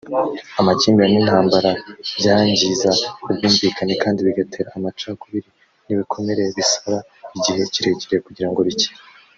[0.59, 1.69] amakimbirane n’intambara
[2.17, 2.89] byangiza
[3.27, 5.49] ubwumvikane kandi bigatera amacakubiri
[5.85, 6.97] n’ibikomere bisaba
[7.37, 8.95] igihe kirekire kugira ngo bikire